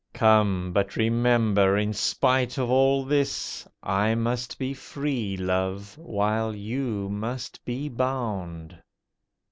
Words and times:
Come! 0.13 0.73
but 0.73 0.95
remember, 0.95 1.77
in 1.77 1.93
spite 1.93 2.57
of 2.57 2.71
all 2.71 3.05
this, 3.05 3.67
I 3.83 4.15
must 4.15 4.57
be 4.57 4.73
free, 4.73 5.37
Love, 5.37 5.95
while 5.95 6.55
you 6.55 7.07
must 7.07 7.63
be 7.65 7.87
bound. 7.87 8.81